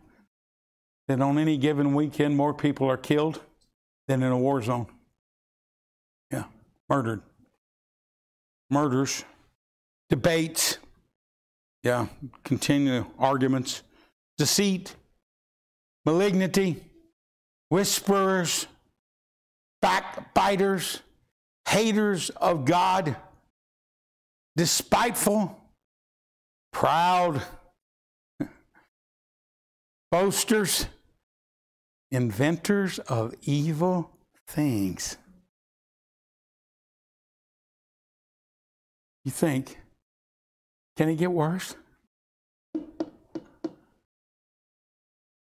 [1.07, 3.41] that on any given weekend more people are killed
[4.07, 4.87] than in a war zone
[6.89, 7.21] murdered.
[8.69, 9.23] Murders,
[10.09, 10.77] debates,
[11.83, 12.07] yeah,
[12.43, 13.05] continue.
[13.19, 13.83] Arguments,
[14.37, 14.95] deceit,
[16.03, 16.83] malignity,
[17.69, 18.65] whisperers,
[19.81, 21.01] backbiters,
[21.69, 23.15] haters of God,
[24.55, 25.55] despiteful,
[26.73, 27.43] proud,
[30.11, 30.87] boasters,
[32.09, 34.09] inventors of evil
[34.47, 35.17] things.
[39.25, 39.79] You think,
[40.95, 41.75] can it get worse?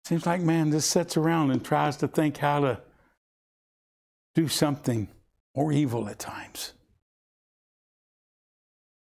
[0.05, 2.81] Seems like man just sits around and tries to think how to
[4.35, 5.07] do something
[5.55, 6.73] more evil at times.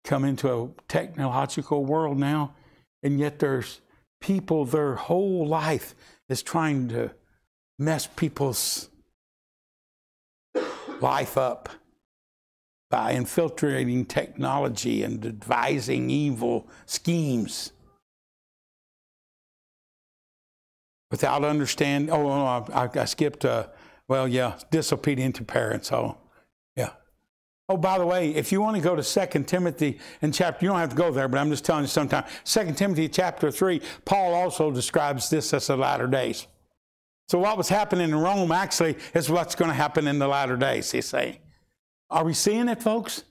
[0.04, 2.54] Come into a technological world now,
[3.02, 3.80] and yet there's
[4.20, 5.96] people, their whole life
[6.28, 7.10] is trying to
[7.80, 8.88] mess people's
[11.00, 11.68] life up
[12.92, 17.72] by infiltrating technology and devising evil schemes.
[21.10, 23.68] Without understanding, oh, I, I skipped, uh,
[24.08, 25.90] well, yeah, disobedient to parents.
[25.90, 26.18] Oh,
[26.76, 26.90] yeah.
[27.66, 30.70] Oh, by the way, if you want to go to 2 Timothy and chapter, you
[30.70, 32.24] don't have to go there, but I'm just telling you sometime.
[32.44, 36.46] 2 Timothy chapter 3, Paul also describes this as the latter days.
[37.30, 40.58] So what was happening in Rome actually is what's going to happen in the latter
[40.58, 41.38] days, he's saying.
[42.12, 43.24] Are we seeing it, folks?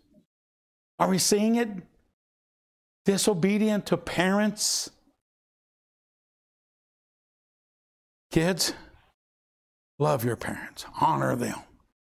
[0.97, 1.69] Are we seeing it?
[3.05, 4.89] Disobedient to parents?
[8.31, 8.73] Kids,
[9.99, 11.59] love your parents, honor them.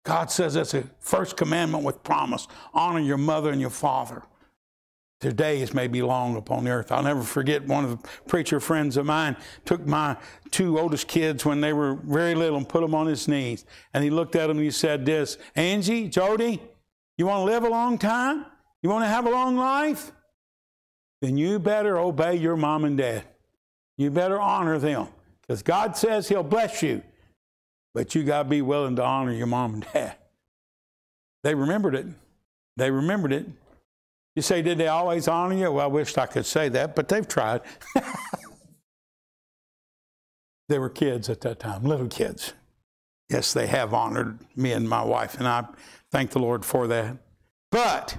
[0.05, 4.23] God says that's a first commandment with promise honor your mother and your father.
[5.23, 6.91] Their days may be long upon the earth.
[6.91, 10.17] I'll never forget one of the preacher friends of mine took my
[10.51, 13.65] two oldest kids when they were very little and put them on his knees.
[13.95, 16.61] And he looked at them and he said this, Angie, Jody,
[17.17, 18.47] you want to live a long time?
[18.83, 20.11] You want to have a long life?
[21.21, 23.23] Then you better obey your mom and dad.
[23.97, 25.07] You better honor them.
[25.41, 27.01] Because God says he'll bless you.
[27.95, 30.17] But you got to be willing to honor your mom and dad.
[31.45, 32.07] They remembered it.
[32.77, 33.47] They remembered it.
[34.35, 35.71] You say, did they always honor you?
[35.73, 37.61] Well, I wish I could say that, but they've tried.
[40.69, 42.55] they were kids at that time, little kids.
[43.29, 45.67] Yes, they have honored me and my wife, and I
[46.11, 47.19] thank the Lord for that.
[47.71, 48.19] But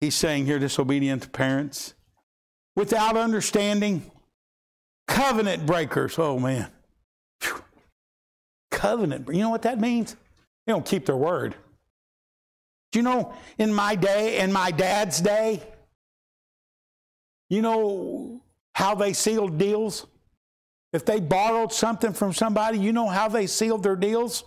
[0.00, 1.94] he's saying here, disobedient to parents,
[2.76, 4.10] without understanding,
[5.08, 6.18] covenant breakers.
[6.18, 6.70] Oh, man.
[7.42, 7.62] Whew.
[8.70, 9.28] Covenant.
[9.28, 10.16] You know what that means?
[10.66, 11.54] They don't keep their word.
[12.94, 15.60] Do you know in my day, in my dad's day,
[17.50, 18.40] you know
[18.76, 20.06] how they sealed deals?
[20.92, 24.44] If they borrowed something from somebody, you know how they sealed their deals?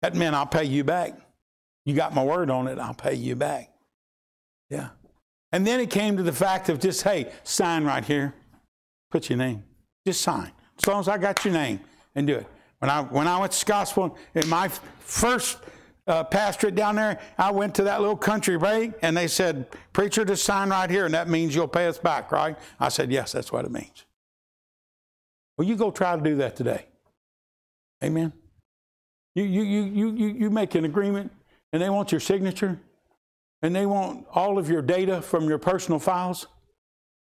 [0.00, 1.12] That meant I'll pay you back.
[1.84, 3.70] You got my word on it, I'll pay you back.
[4.70, 4.88] Yeah.
[5.52, 8.32] And then it came to the fact of just, hey, sign right here.
[9.10, 9.62] Put your name.
[10.06, 10.52] Just sign.
[10.78, 11.80] As long as I got your name
[12.14, 12.46] and do it.
[12.82, 15.58] When I, when I went to Scottsville, in my first
[16.08, 20.24] uh, pastorate down there, I went to that little country break and they said, Preacher,
[20.24, 22.58] just sign right here and that means you'll pay us back, right?
[22.80, 24.04] I said, Yes, that's what it means.
[25.56, 26.86] Well, you go try to do that today.
[28.02, 28.32] Amen.
[29.36, 31.30] You, you, you, you, you make an agreement
[31.72, 32.80] and they want your signature
[33.62, 36.48] and they want all of your data from your personal files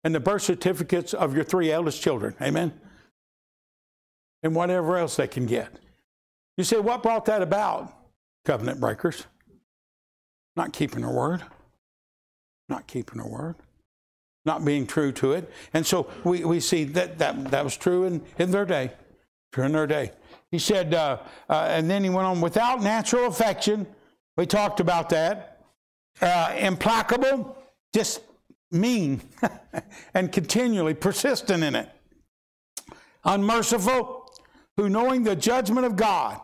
[0.03, 2.33] and the birth certificates of your three eldest children.
[2.41, 2.73] Amen
[4.43, 5.79] and whatever else they can get.
[6.57, 7.91] You say, what brought that about?
[8.45, 9.25] Covenant breakers.
[10.55, 11.41] Not keeping their word.
[12.69, 13.55] Not keeping their word.
[14.45, 15.49] Not being true to it.
[15.73, 18.91] And so we, we see that, that that was true in, in their day.
[19.51, 20.11] True in their day.
[20.51, 21.19] He said, uh,
[21.49, 23.87] uh, and then he went on, without natural affection.
[24.37, 25.61] We talked about that.
[26.21, 27.57] Uh, implacable,
[27.93, 28.21] just
[28.69, 29.21] mean,
[30.13, 31.89] and continually persistent in it.
[33.23, 34.22] Unmerciful,
[34.77, 36.39] who knowing the judgment of God,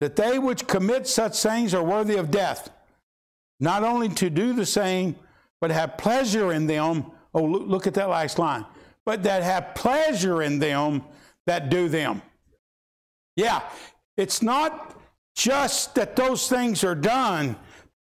[0.00, 2.70] that they which commit such things are worthy of death,
[3.60, 5.16] not only to do the same,
[5.60, 7.06] but have pleasure in them.
[7.34, 8.66] Oh, look at that last line.
[9.04, 11.04] But that have pleasure in them
[11.46, 12.22] that do them.
[13.36, 13.62] Yeah,
[14.16, 14.96] it's not
[15.34, 17.56] just that those things are done,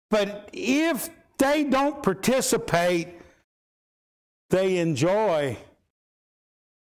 [0.09, 3.07] but if they don't participate,
[4.49, 5.57] they enjoy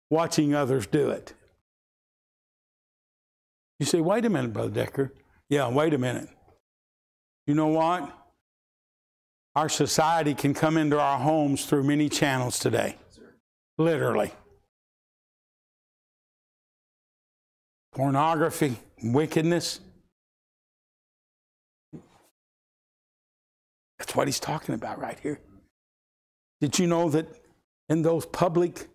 [0.09, 1.33] watching others do it.
[3.81, 5.11] You say, wait a minute, Brother Decker.
[5.49, 6.29] Yeah, wait a minute.
[7.47, 8.15] You know what?
[9.55, 12.95] Our society can come into our homes through many channels today.
[13.79, 14.33] Literally.
[17.91, 19.79] Pornography, wickedness.
[23.97, 25.41] That's what he's talking about right here.
[26.59, 27.27] Did you know that
[27.89, 28.90] in those public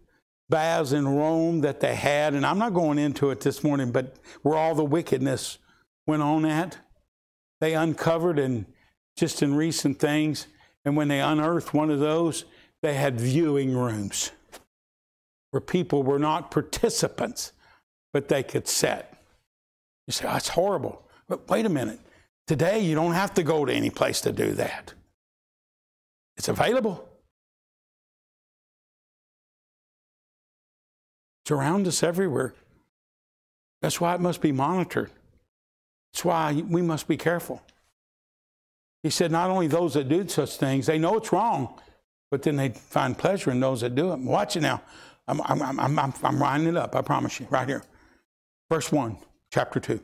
[0.49, 4.17] baths in Rome that they had, and I'm not going into it this morning, but
[4.43, 5.59] where all the wickedness
[6.07, 6.79] went on at,
[7.61, 8.67] they uncovered and
[9.17, 10.47] just in recent things,
[10.85, 12.45] and when they unearthed one of those,
[12.83, 14.31] they had viewing rooms.
[15.57, 17.53] where people were not participants,
[18.13, 19.11] but they could sit.
[20.07, 21.03] You say, oh, that's horrible.
[21.29, 21.99] But wait a minute.
[22.47, 24.93] Today, you don't have to go to any place to do that.
[26.37, 27.09] It's available.
[31.47, 32.55] It's around us everywhere.
[33.81, 35.13] That's why it must be monitored.
[36.13, 37.63] That's why we must be careful.
[39.05, 41.81] He said, not only those that do such things, they know it's wrong,
[42.33, 44.19] but then they find pleasure in those that do it.
[44.19, 44.83] Watch it now.
[45.29, 47.85] I'm, I'm, I'm, I'm, I'm it up, I promise you, right here.
[48.69, 49.17] Verse 1,
[49.53, 50.01] chapter 2.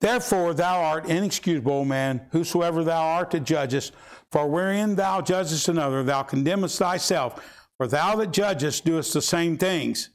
[0.00, 3.92] Therefore, thou art inexcusable, man, whosoever thou art that judgest,
[4.32, 7.40] for wherein thou judgest another, thou condemnest thyself.
[7.76, 10.10] For thou that judgest doest the same things.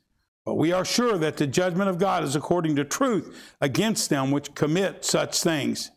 [0.46, 4.32] But we are sure that the judgment of God is according to truth against them
[4.32, 5.92] which commit such things.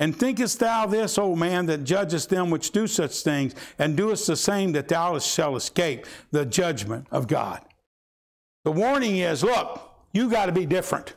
[0.00, 4.26] And thinkest thou this, O man, that judgest them which do such things, and doest
[4.26, 7.62] the same, that thou shalt escape the judgment of God?
[8.64, 9.80] The warning is look,
[10.12, 11.14] you got to be different.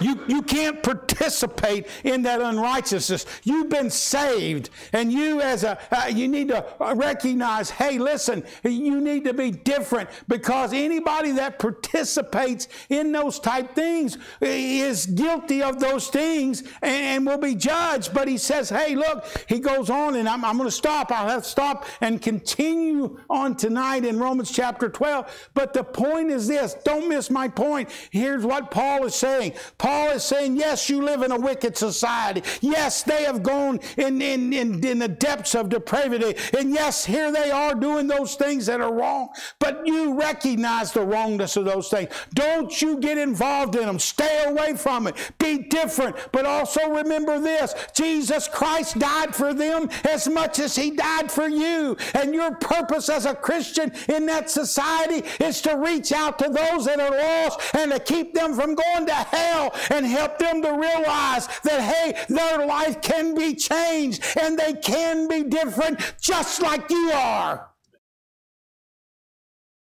[0.00, 3.26] You, you can't participate in that unrighteousness.
[3.42, 6.64] You've been saved, and you as a uh, you need to
[6.94, 7.68] recognize.
[7.68, 14.16] Hey, listen, you need to be different because anybody that participates in those type things
[14.40, 18.14] is guilty of those things and, and will be judged.
[18.14, 21.12] But he says, hey, look, he goes on, and I'm, I'm going to stop.
[21.12, 25.50] I'll have to stop and continue on tonight in Romans chapter 12.
[25.52, 27.90] But the point is this: don't miss my point.
[28.10, 29.52] Here's what Paul is saying.
[29.78, 32.42] Paul is saying, yes, you live in a wicked society.
[32.60, 36.36] Yes, they have gone in, in, in, in the depths of depravity.
[36.56, 39.28] And yes, here they are doing those things that are wrong.
[39.58, 42.10] But you recognize the wrongness of those things.
[42.34, 43.98] Don't you get involved in them.
[43.98, 45.16] Stay away from it.
[45.38, 46.16] Be different.
[46.32, 51.48] But also remember this Jesus Christ died for them as much as he died for
[51.48, 51.96] you.
[52.14, 56.84] And your purpose as a Christian in that society is to reach out to those
[56.86, 60.72] that are lost and to keep them from going to hell and help them to
[60.72, 66.88] realize that, hey, their life can be changed and they can be different just like
[66.90, 67.70] you are.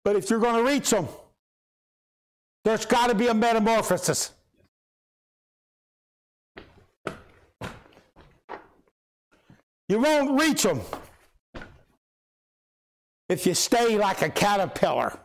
[0.03, 1.07] But if you're going to reach them,
[2.63, 4.31] there's got to be a metamorphosis.
[9.89, 10.81] You won't reach them
[13.29, 15.17] if you stay like a caterpillar.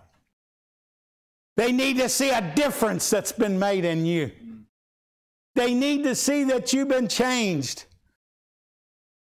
[1.56, 4.30] They need to see a difference that's been made in you.
[5.54, 7.84] They need to see that you've been changed.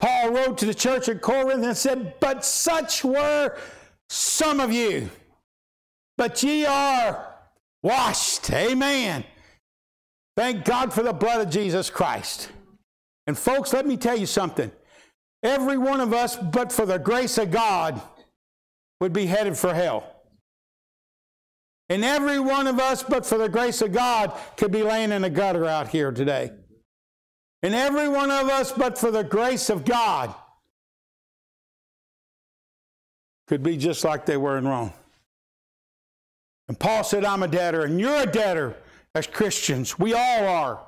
[0.00, 3.56] Paul wrote to the church at Corinth and said, But such were
[4.08, 5.10] some of you,
[6.16, 7.34] but ye are
[7.82, 8.50] washed.
[8.52, 9.24] Amen.
[10.36, 12.50] Thank God for the blood of Jesus Christ.
[13.26, 14.70] And folks, let me tell you something.
[15.42, 18.00] Every one of us, but for the grace of God,
[19.00, 20.17] would be headed for hell.
[21.90, 25.24] And every one of us, but for the grace of God, could be laying in
[25.24, 26.50] a gutter out here today.
[27.62, 30.34] And every one of us, but for the grace of God,
[33.46, 34.92] could be just like they were in Rome.
[36.68, 38.76] And Paul said, I'm a debtor, and you're a debtor
[39.14, 39.98] as Christians.
[39.98, 40.80] We all are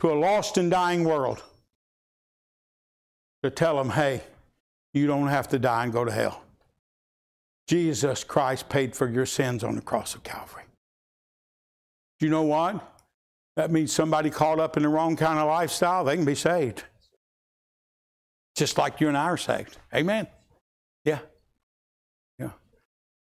[0.00, 1.42] to a lost and dying world.
[3.44, 4.22] To tell them, hey,
[4.94, 6.42] you don't have to die and go to hell.
[7.68, 10.64] Jesus Christ paid for your sins on the cross of Calvary.
[12.18, 12.88] Do you know what?
[13.56, 16.84] That means somebody caught up in the wrong kind of lifestyle, they can be saved.
[18.54, 19.78] Just like you and I are saved.
[19.94, 20.26] Amen.
[21.04, 21.20] Yeah.
[22.38, 22.50] Yeah.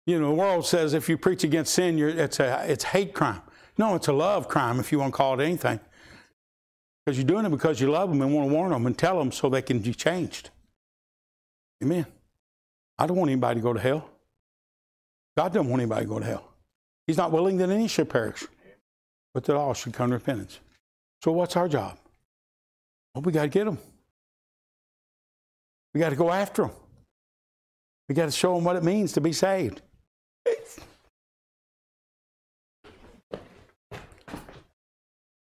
[0.06, 3.42] You know, the world says if you preach against sin, it's a it's hate crime.
[3.78, 5.80] No, it's a love crime if you want to call it anything.
[7.06, 9.18] Because you're doing it because you love them and want to warn them and tell
[9.18, 10.50] them so they can be changed.
[11.84, 12.06] Amen.
[12.98, 14.10] I don't want anybody to go to hell.
[15.38, 16.52] God doesn't want anybody to go to hell.
[17.06, 18.44] He's not willing that any should perish,
[19.36, 20.60] but that all should come to repentance.
[21.24, 22.00] So, what's our job?
[23.14, 23.78] Well, we got to get them.
[25.94, 26.72] We got to go after them.
[28.10, 29.82] We got to show them what it means to be saved.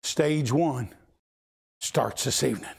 [0.03, 0.89] Stage one
[1.79, 2.69] starts this evening.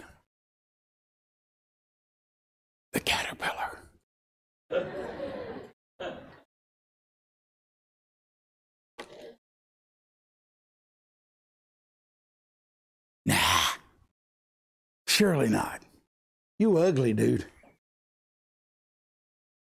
[2.92, 3.78] The caterpillar.
[15.16, 15.80] Surely not.
[16.58, 17.46] You ugly dude.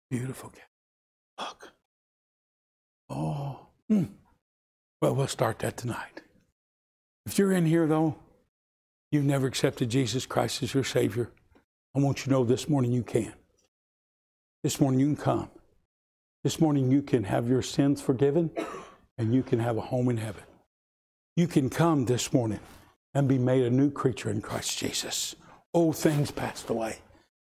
[0.10, 0.68] Beautiful cat.
[1.40, 1.74] Look.
[3.08, 3.60] Oh.
[3.88, 4.06] Hmm.
[5.00, 6.22] Well, we'll start that tonight.
[7.28, 8.16] If you're in here, though,
[9.12, 11.30] you've never accepted Jesus Christ as your Savior,
[11.96, 13.34] I want you to know this morning you can.
[14.64, 15.50] This morning you can come.
[16.44, 18.50] This morning, you can have your sins forgiven
[19.20, 20.46] and you can have a home in heaven.
[21.36, 22.60] You can come this morning
[23.14, 25.36] and be made a new creature in Christ Jesus.
[25.74, 27.00] Old things passed away.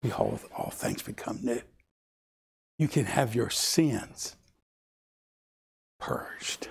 [0.01, 1.61] Behold, all things become new.
[2.77, 4.35] You can have your sins
[5.99, 6.69] purged.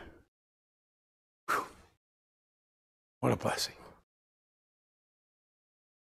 [1.51, 1.67] Whew.
[3.21, 3.75] What a blessing.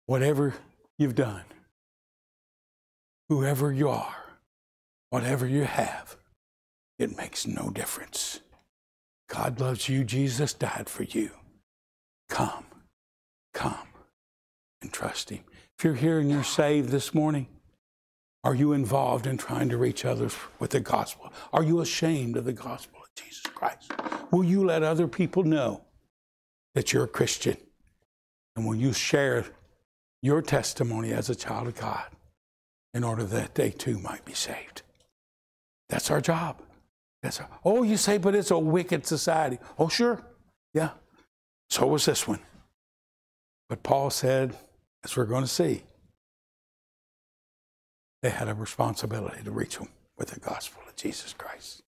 [0.05, 0.53] Whatever
[0.97, 1.43] you've done,
[3.29, 4.15] whoever you are,
[5.09, 6.17] whatever you have,
[6.99, 8.41] it makes no difference.
[9.29, 10.03] God loves you.
[10.03, 11.31] Jesus died for you.
[12.29, 12.65] Come,
[13.53, 13.86] come
[14.81, 15.43] and trust Him.
[15.77, 17.47] If you're here and you're saved this morning,
[18.43, 21.31] are you involved in trying to reach others with the gospel?
[21.51, 23.91] Are you ashamed of the gospel of Jesus Christ?
[24.31, 25.83] Will you let other people know
[26.75, 27.57] that you're a Christian?
[28.55, 29.45] And will you share
[30.21, 32.05] your testimony as a child of God
[32.93, 34.81] in order that they too might be saved?
[35.89, 36.61] That's our job.
[37.21, 39.57] That's our, oh, you say, but it's a wicked society.
[39.77, 40.21] Oh, sure.
[40.73, 40.91] Yeah.
[41.69, 42.39] So was this one.
[43.69, 44.55] But Paul said,
[45.07, 45.83] as we're going to see,
[48.21, 49.87] they had a responsibility to reach them
[50.17, 51.81] with the gospel of Jesus Christ.